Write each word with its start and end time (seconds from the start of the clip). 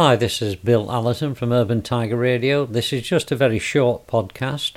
Hi, 0.00 0.14
this 0.14 0.40
is 0.40 0.54
Bill 0.54 0.92
Allerton 0.92 1.34
from 1.34 1.50
Urban 1.50 1.82
Tiger 1.82 2.16
Radio. 2.16 2.64
This 2.64 2.92
is 2.92 3.02
just 3.02 3.32
a 3.32 3.34
very 3.34 3.58
short 3.58 4.06
podcast, 4.06 4.74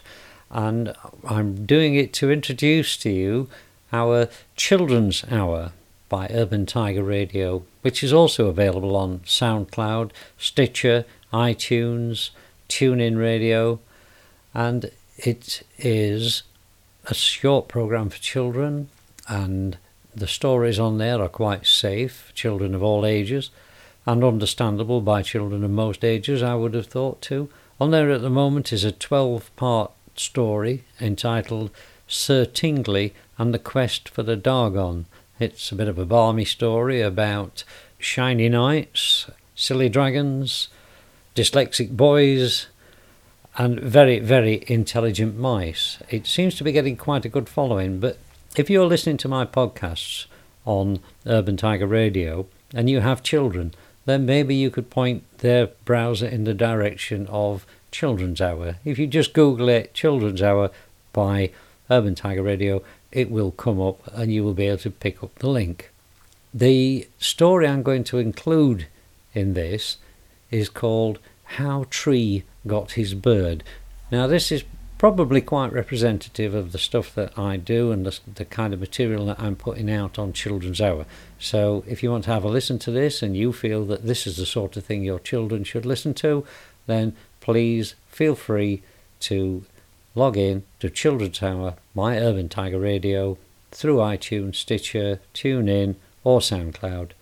and 0.50 0.96
I'm 1.24 1.68
doing 1.68 1.94
it 1.94 2.12
to 2.14 2.32
introduce 2.32 2.98
to 2.98 3.12
you 3.12 3.48
our 3.94 4.30
Children's 4.56 5.24
Hour 5.30 5.74
by 6.10 6.28
Urban 6.32 6.66
Tiger 6.66 7.04
Radio, 7.04 7.62
which 7.84 8.04
is 8.04 8.12
also 8.12 8.48
available 8.48 8.96
on 8.96 9.20
SoundCloud, 9.20 10.10
Stitcher, 10.40 11.06
iTunes, 11.32 12.32
TuneIn 12.68 13.20
Radio, 13.20 13.80
and 14.56 14.90
it 15.18 15.62
is 15.78 16.42
a 17.06 17.14
short 17.14 17.68
program 17.68 18.10
for 18.10 18.18
children, 18.18 18.90
and 19.28 19.78
the 20.16 20.26
stories 20.26 20.80
on 20.80 20.98
there 20.98 21.22
are 21.22 21.30
quite 21.30 21.68
safe, 21.68 22.32
children 22.34 22.74
of 22.74 22.82
all 22.82 23.06
ages 23.06 23.52
and 24.06 24.24
understandable 24.24 25.02
by 25.02 25.22
children 25.22 25.64
of 25.64 25.72
most 25.72 26.04
ages, 26.04 26.42
I 26.42 26.56
would 26.56 26.74
have 26.74 26.88
thought 26.88 27.22
too. 27.22 27.50
On 27.80 27.92
there 27.92 28.12
at 28.12 28.22
the 28.22 28.30
moment 28.30 28.74
is 28.74 28.84
a 28.84 28.92
12 28.92 29.56
part 29.56 29.92
story 30.16 30.84
entitled 31.00 31.72
Sir 32.08 32.46
Tingley 32.46 33.14
and 33.38 33.54
the 33.54 33.60
Quest 33.60 34.10
for 34.10 34.24
the 34.24 34.38
Dargon. 34.38 35.06
It's 35.40 35.72
a 35.72 35.76
bit 35.76 35.88
of 35.88 35.98
a 35.98 36.06
barmy 36.06 36.46
story 36.46 37.02
about 37.02 37.64
shiny 37.98 38.50
knights, 38.50 39.30
silly 39.56 39.90
dragons, 39.90 40.68
dyslexic 41.36 41.96
boys, 41.96 42.68
and 43.58 43.80
very, 43.80 44.20
very 44.20 44.64
intelligent 44.68 45.38
mice. 45.38 45.98
It 46.10 46.26
seems 46.28 46.56
to 46.56 46.64
be 46.64 46.72
getting 46.72 46.98
quite 46.98 47.26
a 47.26 47.30
good 47.30 47.50
following, 47.50 48.00
but 48.00 48.18
if 48.56 48.70
you're 48.70 48.86
listening 48.86 49.18
to 49.18 49.28
my 49.28 49.46
podcasts 49.46 50.26
on 50.66 51.00
Urban 51.26 51.58
Tiger 51.58 51.88
Radio 51.88 52.48
and 52.74 52.90
you 52.90 53.02
have 53.02 53.24
children, 53.24 53.74
then 54.06 54.26
maybe 54.26 54.56
you 54.56 54.70
could 54.70 54.90
point 54.90 55.24
their 55.40 55.68
browser 55.86 56.28
in 56.28 56.44
the 56.44 56.54
direction 56.54 57.28
of 57.28 57.66
Children's 57.92 58.42
Hour. 58.42 58.78
If 58.84 58.98
you 58.98 59.08
just 59.08 59.34
Google 59.34 59.70
it, 59.70 59.94
Children's 59.94 60.42
Hour 60.42 60.72
by 61.14 61.52
Urban 61.90 62.16
Tiger 62.16 62.44
Radio, 62.44 62.84
it 63.12 63.30
will 63.30 63.52
come 63.52 63.80
up 63.82 64.00
and 64.14 64.34
you 64.34 64.44
will 64.44 64.54
be 64.54 64.68
able 64.68 64.78
to 64.80 64.90
pick 64.90 65.24
up 65.24 65.36
the 65.36 65.50
link. 65.50 65.92
The 66.54 67.08
story 67.20 67.68
I'm 67.68 67.84
going 67.84 68.04
to 68.06 68.18
include 68.18 68.88
in 69.34 69.54
this 69.54 69.98
is 70.50 70.70
called 70.70 71.20
How 71.44 71.86
Tree 71.90 72.44
Got 72.68 72.94
His 72.94 73.14
Bird. 73.14 73.64
Now, 74.12 74.28
this 74.28 74.52
is 74.52 74.64
probably 75.02 75.42
quite 75.42 75.74
representative 75.74 76.54
of 76.54 76.74
the 76.74 76.78
stuff 76.78 77.16
that 77.16 77.36
I 77.36 77.58
do 77.58 77.92
and 77.92 78.06
the, 78.06 78.20
the, 78.36 78.46
kind 78.46 78.72
of 78.72 78.80
material 78.80 79.26
that 79.26 79.40
I'm 79.40 79.56
putting 79.56 79.90
out 79.90 80.20
on 80.20 80.32
Children's 80.32 80.80
Hour. 80.80 81.08
So, 81.40 81.84
if 81.88 82.04
you 82.04 82.12
want 82.12 82.26
to 82.26 82.30
have 82.30 82.44
a 82.44 82.48
listen 82.48 82.78
to 82.78 82.92
this 82.92 83.24
and 83.24 83.36
you 83.36 83.52
feel 83.52 83.84
that 83.86 84.06
this 84.06 84.28
is 84.28 84.38
the 84.38 84.46
sort 84.46 84.78
of 84.78 84.86
thing 84.86 85.04
your 85.04 85.18
children 85.18 85.64
should 85.64 85.88
listen 85.88 86.14
to, 86.26 86.46
then 86.86 87.16
please 87.40 87.96
feel 88.10 88.36
free 88.36 88.84
to 89.22 89.66
log 90.14 90.38
in 90.38 90.66
to 90.80 90.88
Children's 90.88 91.42
Hour, 91.42 91.78
My 91.96 92.20
Urban 92.20 92.48
Tiger 92.48 92.80
Radio, 92.80 93.40
through 93.72 93.96
iTunes, 93.96 94.58
Stitcher, 94.58 95.20
TuneIn, 95.34 95.96
or 96.24 96.42
SoundCloud, 96.42 97.14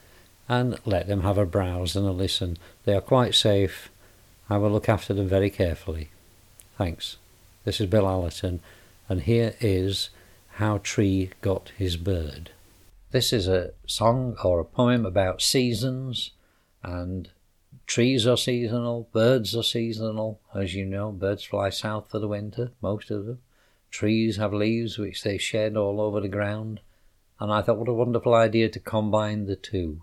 and 0.49 0.77
let 0.83 1.07
them 1.07 1.21
have 1.21 1.37
a 1.37 1.45
browse 1.45 1.95
and 1.95 2.05
a 2.05 2.11
listen. 2.11 2.57
They 2.83 2.93
are 2.93 2.99
quite 2.99 3.35
safe. 3.35 3.89
I 4.49 4.57
will 4.57 4.69
look 4.69 4.89
after 4.89 5.13
them 5.13 5.29
very 5.29 5.49
carefully. 5.49 6.09
Thanks. 6.77 7.15
This 7.69 7.81
is 7.81 7.85
Bill 7.85 8.07
Allerton, 8.07 8.61
and 9.07 9.21
here 9.21 9.53
is 9.61 10.09
How 10.53 10.79
Tree 10.79 11.29
Got 11.41 11.71
His 11.77 11.97
Bird. 11.97 12.49
This 13.11 13.31
is 13.31 13.47
a 13.47 13.73
song 13.85 14.35
or 14.43 14.59
a 14.59 14.65
poem 14.65 15.05
about 15.05 15.39
seasons, 15.43 16.31
and 16.81 17.29
trees 17.85 18.25
are 18.25 18.37
seasonal, 18.37 19.07
birds 19.11 19.55
are 19.55 19.61
seasonal. 19.61 20.41
As 20.51 20.73
you 20.73 20.83
know, 20.83 21.11
birds 21.11 21.43
fly 21.43 21.69
south 21.69 22.09
for 22.09 22.17
the 22.17 22.27
winter, 22.27 22.71
most 22.81 23.11
of 23.11 23.27
them. 23.27 23.37
Trees 23.91 24.37
have 24.37 24.51
leaves 24.51 24.97
which 24.97 25.21
they 25.21 25.37
shed 25.37 25.77
all 25.77 26.01
over 26.01 26.19
the 26.19 26.27
ground, 26.27 26.79
and 27.39 27.53
I 27.53 27.61
thought 27.61 27.77
what 27.77 27.87
a 27.87 27.93
wonderful 27.93 28.33
idea 28.33 28.69
to 28.69 28.79
combine 28.79 29.45
the 29.45 29.55
two. 29.55 30.01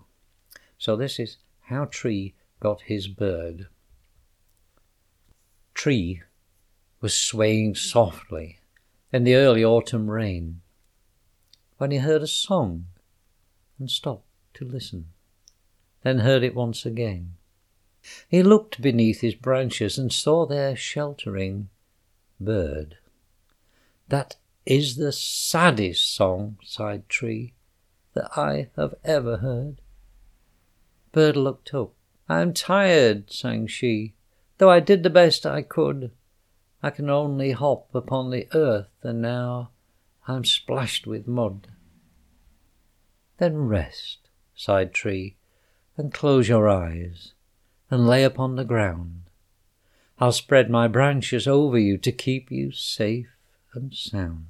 So 0.77 0.95
this 0.95 1.19
is 1.19 1.35
How 1.63 1.83
Tree 1.83 2.33
Got 2.61 2.83
His 2.83 3.09
Bird. 3.09 3.67
Tree 5.73 6.21
was 7.01 7.13
swaying 7.15 7.75
softly 7.75 8.59
in 9.11 9.23
the 9.23 9.35
early 9.35 9.63
autumn 9.63 10.09
rain 10.09 10.61
when 11.77 11.91
he 11.91 11.97
heard 11.97 12.21
a 12.21 12.27
song 12.27 12.85
and 13.79 13.89
stopped 13.89 14.27
to 14.55 14.65
listen, 14.65 15.07
then 16.01 16.19
heard 16.19 16.43
it 16.43 16.55
once 16.55 16.85
again. 16.85 17.33
He 18.27 18.41
looked 18.41 18.81
beneath 18.81 19.21
his 19.21 19.35
branches 19.35 19.97
and 19.97 20.11
saw 20.11 20.45
their 20.45 20.75
sheltering 20.75 21.69
bird. 22.39 22.97
That 24.07 24.37
is 24.65 24.95
the 24.95 25.11
saddest 25.11 26.13
song, 26.13 26.57
sighed 26.63 27.09
Tree, 27.09 27.53
that 28.13 28.37
I 28.37 28.69
have 28.75 28.95
ever 29.03 29.37
heard. 29.37 29.81
Bird 31.11 31.35
looked 31.35 31.73
up. 31.73 31.93
I 32.29 32.41
am 32.41 32.53
tired, 32.53 33.31
sang 33.31 33.67
she, 33.67 34.13
though 34.57 34.69
I 34.69 34.79
did 34.79 35.03
the 35.03 35.09
best 35.09 35.45
I 35.45 35.61
could. 35.61 36.11
I 36.87 36.89
can 36.89 37.09
only 37.09 37.51
hop 37.51 37.93
upon 37.93 38.29
the 38.29 38.47
earth, 38.53 38.93
and 39.03 39.21
now 39.21 39.71
I'm 40.25 40.45
splashed 40.45 41.05
with 41.05 41.27
mud. 41.27 41.67
Then 43.39 43.57
rest, 43.67 44.29
sighed 44.55 44.93
Tree, 44.93 45.35
and 45.97 46.13
close 46.13 46.47
your 46.47 46.69
eyes, 46.69 47.33
and 47.91 48.07
lay 48.07 48.23
upon 48.23 48.55
the 48.55 48.63
ground. 48.63 49.23
I'll 50.17 50.31
spread 50.31 50.69
my 50.69 50.87
branches 50.87 51.45
over 51.45 51.77
you 51.77 51.97
to 51.97 52.11
keep 52.13 52.49
you 52.49 52.71
safe 52.71 53.35
and 53.73 53.93
sound. 53.93 54.47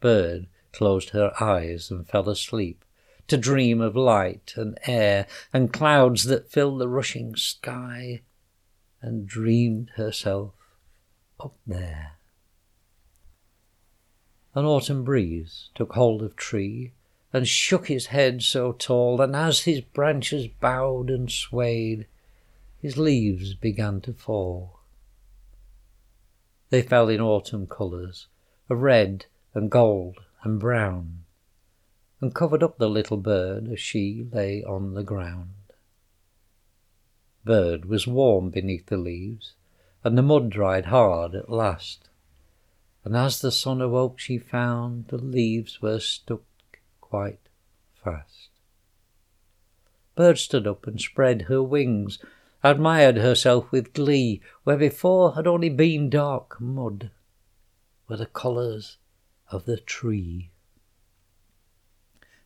Bird 0.00 0.46
closed 0.72 1.10
her 1.10 1.32
eyes 1.42 1.90
and 1.90 2.06
fell 2.06 2.28
asleep 2.28 2.84
to 3.28 3.38
dream 3.38 3.80
of 3.80 3.96
light 3.96 4.52
and 4.56 4.78
air 4.86 5.26
and 5.54 5.72
clouds 5.72 6.24
that 6.24 6.50
filled 6.50 6.80
the 6.82 6.88
rushing 6.88 7.34
sky, 7.34 8.20
and 9.00 9.26
dreamed 9.26 9.92
herself 9.96 10.52
up 11.40 11.56
there. 11.66 12.12
An 14.54 14.64
autumn 14.64 15.04
breeze 15.04 15.68
took 15.74 15.92
hold 15.92 16.22
of 16.22 16.36
tree 16.36 16.92
and 17.32 17.46
shook 17.46 17.88
his 17.88 18.06
head 18.06 18.42
so 18.42 18.72
tall, 18.72 19.20
and 19.20 19.36
as 19.36 19.64
his 19.64 19.80
branches 19.80 20.48
bowed 20.48 21.10
and 21.10 21.30
swayed, 21.30 22.06
his 22.80 22.96
leaves 22.96 23.54
began 23.54 24.00
to 24.00 24.12
fall. 24.12 24.80
They 26.70 26.82
fell 26.82 27.08
in 27.08 27.20
autumn 27.20 27.66
colours 27.66 28.28
of 28.70 28.80
red 28.80 29.26
and 29.54 29.70
gold 29.70 30.20
and 30.42 30.58
brown, 30.58 31.24
and 32.20 32.34
covered 32.34 32.62
up 32.62 32.78
the 32.78 32.88
little 32.88 33.18
bird 33.18 33.68
as 33.70 33.80
she 33.80 34.26
lay 34.32 34.64
on 34.64 34.94
the 34.94 35.02
ground. 35.02 35.50
Bird 37.44 37.84
was 37.84 38.06
warm 38.06 38.50
beneath 38.50 38.86
the 38.86 38.96
leaves, 38.96 39.54
and 40.04 40.16
the 40.16 40.22
mud 40.22 40.50
dried 40.50 40.86
hard 40.86 41.34
at 41.34 41.50
last. 41.50 42.08
And 43.04 43.16
as 43.16 43.40
the 43.40 43.52
sun 43.52 43.80
awoke, 43.80 44.18
she 44.18 44.38
found 44.38 45.08
the 45.08 45.18
leaves 45.18 45.80
were 45.80 46.00
stuck 46.00 46.42
quite 47.00 47.48
fast. 48.02 48.50
Bird 50.16 50.38
stood 50.38 50.66
up 50.66 50.86
and 50.86 51.00
spread 51.00 51.42
her 51.42 51.62
wings, 51.62 52.18
admired 52.64 53.18
herself 53.18 53.70
with 53.70 53.92
glee, 53.92 54.40
where 54.64 54.76
before 54.76 55.34
had 55.34 55.46
only 55.46 55.68
been 55.68 56.10
dark 56.10 56.60
mud, 56.60 57.10
were 58.08 58.16
the 58.16 58.26
colours 58.26 58.96
of 59.50 59.66
the 59.66 59.76
tree. 59.76 60.50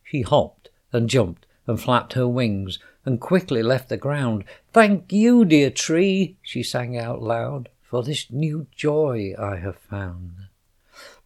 She 0.03 0.21
hopped 0.21 0.69
and 0.91 1.09
jumped 1.09 1.45
and 1.65 1.79
flapped 1.79 2.13
her 2.13 2.27
wings 2.27 2.79
and 3.05 3.19
quickly 3.19 3.63
left 3.63 3.89
the 3.89 3.97
ground. 3.97 4.43
Thank 4.73 5.11
you, 5.11 5.45
dear 5.45 5.69
tree, 5.69 6.37
she 6.41 6.63
sang 6.63 6.97
out 6.97 7.21
loud, 7.21 7.69
for 7.81 8.03
this 8.03 8.31
new 8.31 8.67
joy 8.75 9.33
I 9.37 9.57
have 9.57 9.77
found. 9.77 10.47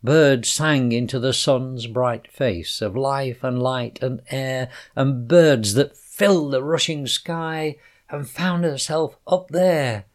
Birds 0.03 0.49
sang 0.49 0.91
into 0.91 1.19
the 1.19 1.33
sun's 1.33 1.87
bright 1.87 2.31
face 2.31 2.81
of 2.81 2.95
life 2.95 3.43
and 3.43 3.61
light 3.61 4.01
and 4.01 4.21
air, 4.29 4.69
and 4.95 5.27
birds 5.27 5.73
that 5.73 5.97
filled 5.97 6.53
the 6.53 6.63
rushing 6.63 7.07
sky, 7.07 7.77
and 8.09 8.29
found 8.29 8.63
herself 8.63 9.17
up 9.27 9.49
there. 9.49 10.05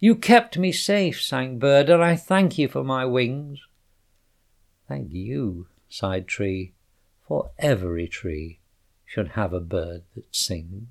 You 0.00 0.14
kept 0.14 0.58
me 0.58 0.72
safe, 0.72 1.22
sang 1.22 1.58
Bird, 1.58 1.88
and 1.88 2.02
I 2.02 2.16
thank 2.16 2.58
you 2.58 2.68
for 2.68 2.84
my 2.84 3.04
wings. 3.04 3.60
Thank 4.86 5.12
you, 5.12 5.66
sighed 5.88 6.28
Tree, 6.28 6.74
for 7.26 7.50
every 7.58 8.08
tree 8.08 8.60
should 9.04 9.28
have 9.28 9.52
a 9.52 9.60
bird 9.60 10.02
that 10.14 10.34
sings. 10.34 10.88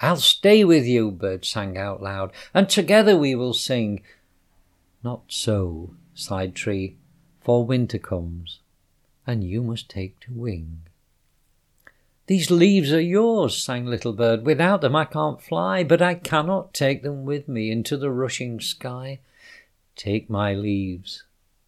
I'll 0.00 0.16
stay 0.16 0.64
with 0.64 0.86
you, 0.86 1.10
Bird 1.10 1.44
sang 1.44 1.78
out 1.78 2.02
loud, 2.02 2.32
and 2.52 2.68
together 2.68 3.16
we 3.16 3.34
will 3.34 3.54
sing. 3.54 4.02
Not 5.02 5.22
so, 5.28 5.94
sighed 6.14 6.54
Tree, 6.54 6.96
for 7.40 7.64
winter 7.64 7.98
comes, 7.98 8.60
and 9.26 9.44
you 9.44 9.62
must 9.62 9.88
take 9.88 10.18
to 10.20 10.32
wing. 10.32 10.82
These 12.26 12.50
leaves 12.50 12.92
are 12.92 13.00
yours, 13.00 13.62
sang 13.62 13.84
Little 13.84 14.14
Bird. 14.14 14.46
Without 14.46 14.80
them 14.80 14.96
I 14.96 15.04
can't 15.04 15.42
fly, 15.42 15.84
but 15.84 16.00
I 16.00 16.14
cannot 16.14 16.72
take 16.72 17.02
them 17.02 17.26
with 17.26 17.48
me 17.48 17.70
into 17.70 17.98
the 17.98 18.10
rushing 18.10 18.60
sky. 18.60 19.20
Take 19.94 20.30
my 20.30 20.54
leaves, 20.54 21.24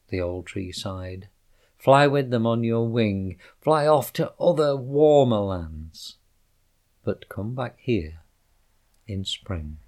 the 0.09 0.21
old 0.21 0.47
tree 0.47 0.73
sighed. 0.73 1.29
Fly 1.77 2.07
with 2.07 2.31
them 2.31 2.47
on 2.47 2.65
your 2.65 2.89
wing, 2.89 3.37
fly 3.61 3.87
off 3.87 4.13
to 4.15 4.33
other 4.41 4.75
warmer 4.75 5.41
lands. 5.41 6.17
But 7.07 7.29
come 7.29 7.55
back 7.55 7.79
here 7.79 8.23
in 9.07 9.25
spring. 9.25 9.79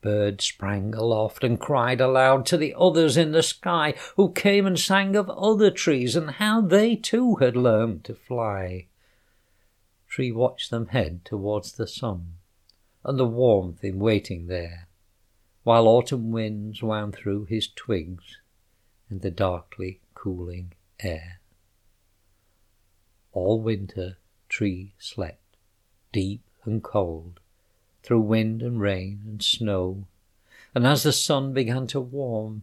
Bird 0.00 0.40
sprang 0.40 0.94
aloft 0.94 1.44
and 1.44 1.60
cried 1.60 2.00
aloud 2.00 2.46
to 2.46 2.56
the 2.56 2.74
others 2.74 3.18
in 3.18 3.32
the 3.32 3.42
sky, 3.42 3.94
who 4.16 4.32
came 4.32 4.66
and 4.66 4.80
sang 4.80 5.14
of 5.14 5.28
other 5.28 5.70
trees 5.70 6.16
and 6.16 6.30
how 6.30 6.62
they 6.62 6.96
too 6.96 7.34
had 7.34 7.54
learned 7.54 8.02
to 8.04 8.14
fly. 8.14 8.86
Tree 10.08 10.32
watched 10.32 10.70
them 10.70 10.86
head 10.86 11.22
towards 11.22 11.72
the 11.72 11.86
sun 11.86 12.38
and 13.04 13.18
the 13.18 13.26
warmth 13.26 13.84
in 13.84 13.98
waiting 13.98 14.46
there, 14.46 14.88
while 15.64 15.86
autumn 15.86 16.30
winds 16.30 16.82
wound 16.82 17.14
through 17.14 17.44
his 17.44 17.68
twigs 17.68 18.38
in 19.10 19.18
the 19.18 19.30
darkly 19.30 20.00
cooling 20.14 20.72
air. 20.98 21.40
All 23.34 23.60
winter 23.60 24.16
Tree 24.52 24.92
slept, 24.98 25.41
deep 26.12 26.42
and 26.64 26.82
cold, 26.82 27.40
through 28.02 28.20
wind 28.20 28.62
and 28.62 28.80
rain 28.80 29.22
and 29.24 29.42
snow, 29.42 30.06
and 30.74 30.86
as 30.86 31.02
the 31.02 31.12
sun 31.12 31.52
began 31.52 31.86
to 31.86 32.00
warm, 32.00 32.62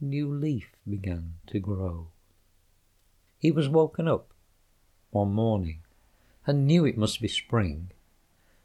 new 0.00 0.32
leaf 0.32 0.72
began 0.88 1.34
to 1.46 1.58
grow. 1.58 2.08
He 3.38 3.50
was 3.50 3.68
woken 3.68 4.08
up 4.08 4.32
one 5.10 5.32
morning 5.32 5.80
and 6.46 6.66
knew 6.66 6.84
it 6.84 6.98
must 6.98 7.20
be 7.20 7.28
spring, 7.28 7.90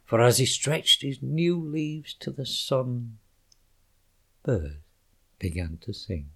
for 0.06 0.22
as 0.22 0.38
he 0.38 0.46
stretched 0.46 1.02
his 1.02 1.22
new 1.22 1.60
leaves 1.60 2.14
to 2.16 2.32
the 2.32 2.46
sun, 2.46 3.18
birds 4.44 4.78
began 5.40 5.78
to 5.82 5.94
sing. 5.94 6.30